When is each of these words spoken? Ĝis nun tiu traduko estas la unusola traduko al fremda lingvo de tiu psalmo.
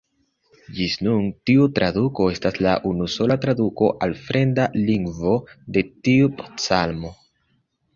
Ĝis 0.77 0.95
nun 1.07 1.27
tiu 1.49 1.67
traduko 1.75 2.27
estas 2.37 2.59
la 2.67 2.73
unusola 2.93 3.39
traduko 3.45 3.93
al 4.07 4.19
fremda 4.25 4.69
lingvo 4.91 5.39
de 5.79 5.89
tiu 6.07 6.37
psalmo. 6.47 7.19